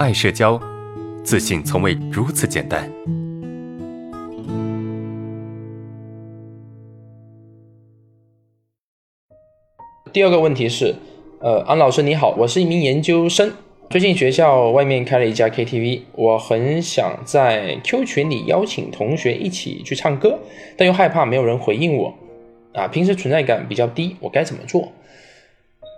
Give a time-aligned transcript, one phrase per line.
[0.00, 0.60] 爱社交，
[1.22, 2.90] 自信从未如此简单。
[10.12, 10.96] 第二个问题是，
[11.38, 13.52] 呃，安老师你好，我是一名研究生，
[13.88, 20.40] 最近学校外面开了一家 KTV，我很想在 Q 群里邀请同学一起去唱歌，
[20.76, 22.12] 但又害怕没有人回应我，
[22.72, 24.92] 啊，平时存在感比较低，我该怎么做？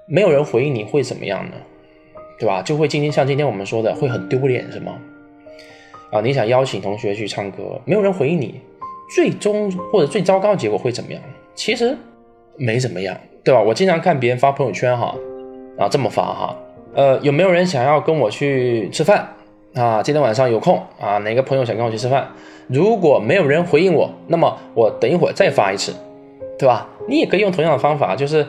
[0.06, 1.52] 没有人回应你会怎么样呢？
[2.38, 2.62] 对吧？
[2.62, 4.92] 就会今天像今天我们说的，会很丢脸，是吗？
[6.12, 8.60] 啊，你想邀请同学去唱歌，没有人回应你，
[9.14, 11.20] 最终或者最糟糕的结果会怎么样？
[11.54, 11.96] 其实
[12.56, 13.60] 没怎么样，对吧？
[13.60, 15.14] 我经常看别人发朋友圈哈，
[15.78, 16.56] 啊这么发哈，
[16.94, 19.28] 呃有没有人想要跟我去吃饭
[19.74, 20.02] 啊？
[20.02, 21.18] 今天晚上有空啊？
[21.18, 22.28] 哪个朋友想跟我去吃饭？
[22.68, 25.92] 如果没有人回应我，那么我等一会儿再发一次，
[26.58, 26.88] 对吧？
[27.08, 28.46] 你也可以用同样的方法，就是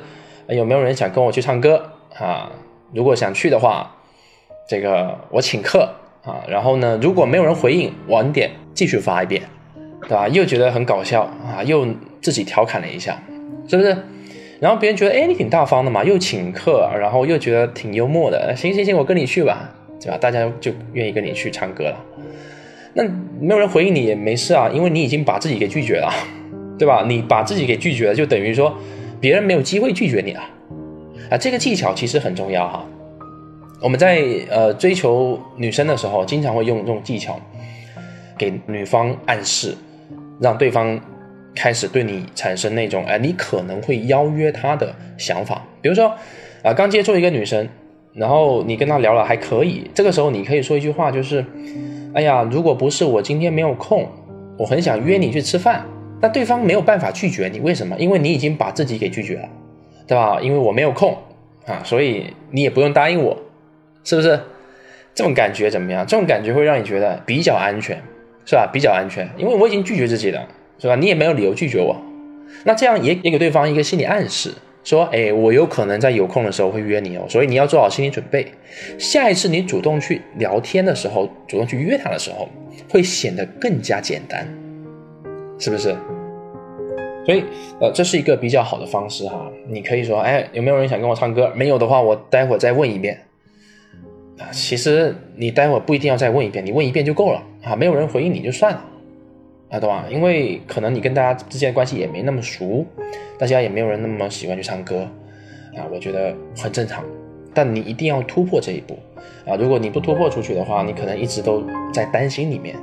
[0.47, 2.51] 有没有人想跟我去唱歌啊？
[2.93, 3.95] 如果想去的话，
[4.67, 5.89] 这个我请客
[6.23, 9.41] 啊，然后呢，如果没有人回应，晚点继续发一遍，
[10.01, 10.27] 对吧？
[10.27, 11.87] 又觉得很搞笑啊，又
[12.21, 13.21] 自己调侃了一下，
[13.67, 13.95] 是不是？
[14.59, 19.69] 然后别人觉得，哎，你挺大方的嘛，又请客，然后又觉得挺幽默的，行行行，我跟你去吧，
[20.01, 20.17] 对吧？
[20.17, 22.03] 大家就愿意跟你去唱歌了。
[22.93, 23.03] 那
[23.39, 26.11] 没有人回应你也没事啊，因为你已经把自己给拒绝了，
[26.79, 27.05] 对吧？
[27.07, 28.75] 你把自己给拒绝了，就等于说
[29.21, 30.41] 别人没有机会拒绝你了。
[31.29, 32.85] 啊，这个技巧其实很重要哈。
[33.81, 37.39] 我们在呃追求女生的时候，经常会用这种技巧，
[38.37, 39.75] 给女方暗示，
[40.39, 40.99] 让对方
[41.55, 45.61] 开始对你产生那种哎，你可能会邀约她的想法。
[45.81, 46.11] 比如说
[46.63, 47.67] 啊，刚接触一个女生，
[48.13, 51.45] 然后你跟她聊了还可以，这个时候你可以说一句话，就是
[52.13, 54.07] 哎呀，如果不是我今天没有空，
[54.57, 55.85] 我很想约你去吃饭，
[56.19, 57.95] 但对方没有办法拒绝你，为什么？
[57.99, 59.49] 因为你已经把自己给拒绝了。
[60.07, 60.39] 对吧？
[60.41, 61.17] 因为我没有空
[61.65, 63.37] 啊，所以你也不用答应我，
[64.03, 64.39] 是不是？
[65.13, 66.05] 这种感觉怎么样？
[66.05, 68.01] 这种感觉会让你觉得比较安全，
[68.45, 68.69] 是吧？
[68.71, 70.47] 比较安全，因为我已经拒绝自己了，
[70.79, 70.95] 是吧？
[70.95, 71.95] 你也没有理由拒绝我。
[72.63, 78.45] 那这样也也给对方一个心理暗示，说，哎，我有可能在有空的时候会约你哦，所以你要做好心理准备。
[78.97, 82.47] 下一次你主动去聊天的时候，主动去约他的时候，
[82.89, 84.47] 会显得更加简单，
[85.59, 85.95] 是不是？
[87.27, 87.43] 所以，
[87.81, 89.51] 呃，这是一个比较好的方式哈。
[89.67, 91.51] 你可以说，哎，有没有人想跟我唱歌？
[91.53, 93.19] 没有的话，我待会儿再问一遍。
[94.39, 97.75] 啊，其实你待会儿不一定要再问一遍，你问一遍就够了啊。
[97.75, 98.85] 没有人回应你就算了，
[99.71, 100.05] 啊，对吧？
[100.09, 102.85] 因为可能你跟大家之间关系也没那么熟，
[103.37, 105.05] 大家也没有人那么喜欢去唱歌，
[105.75, 107.03] 啊，我觉得很正常。
[107.53, 108.97] 但你一定要突破这一步
[109.45, 109.57] 啊！
[109.57, 111.61] 如果你不突破出去的话，你可能一直都
[111.91, 112.75] 在担心里面。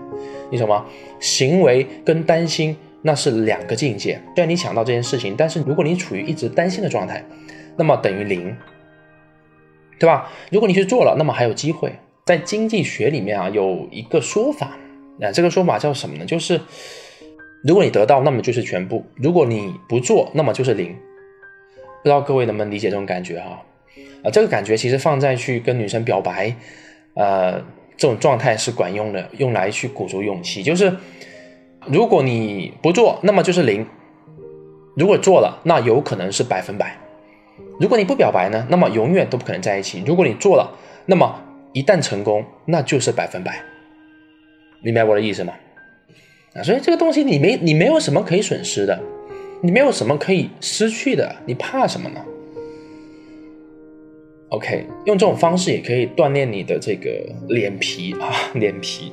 [0.51, 0.85] 你什么
[1.19, 2.77] 行为跟担心？
[3.07, 4.19] 那是两个境界。
[4.35, 7.23] 虽然你想到这件事情，但是如果你处于一直担心的状态，
[7.77, 8.57] 那么等于零，
[10.01, 10.31] 对吧？
[10.51, 11.93] 如果你去做了，那么还有机会。
[12.25, 14.79] 在经济学里面啊，有一个说法，
[15.21, 16.25] 啊，这个说法叫什么呢？
[16.25, 16.59] 就是
[17.63, 20.95] 如果你得到，那么就是全部；如果你不做，那么就是零。
[20.95, 23.63] 不知道各位能不能理解这种感觉哈？
[24.23, 26.57] 啊，这个感觉其实放在去跟女生表白，
[27.13, 27.61] 呃，
[27.99, 30.91] 这种状态是管用的，用来去鼓足勇气，就是。
[31.87, 33.85] 如果你不做，那么就是零；
[34.97, 36.99] 如果做了，那有可能是百分百。
[37.81, 40.03] 如果你不表白呢，那么永远都不可能在一起。
[40.07, 41.41] 如果你做了，那么
[41.73, 43.63] 一旦成功，那就是百分百。
[44.83, 45.53] 明白我的意思吗？
[46.55, 49.01] 啊，所以这个东西你没你没有什么可以损失的，
[49.61, 52.21] 你没有什么可以失去的，你怕什么呢
[54.51, 57.11] ？OK，用这种方式也可以锻炼你的这个
[57.49, 59.13] 脸皮啊，脸皮。